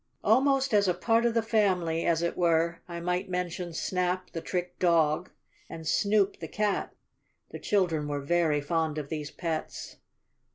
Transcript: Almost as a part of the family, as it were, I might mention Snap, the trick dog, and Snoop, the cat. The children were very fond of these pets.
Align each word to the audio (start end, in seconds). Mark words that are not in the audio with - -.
Almost 0.23 0.73
as 0.73 0.87
a 0.87 0.95
part 0.95 1.27
of 1.27 1.35
the 1.35 1.43
family, 1.43 2.07
as 2.07 2.23
it 2.23 2.35
were, 2.35 2.79
I 2.87 2.99
might 2.99 3.29
mention 3.29 3.71
Snap, 3.71 4.31
the 4.31 4.41
trick 4.41 4.79
dog, 4.79 5.29
and 5.69 5.85
Snoop, 5.87 6.39
the 6.39 6.47
cat. 6.47 6.91
The 7.51 7.59
children 7.59 8.07
were 8.07 8.19
very 8.21 8.61
fond 8.61 8.97
of 8.97 9.09
these 9.09 9.29
pets. 9.29 9.97